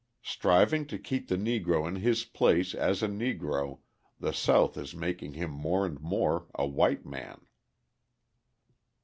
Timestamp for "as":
2.73-3.03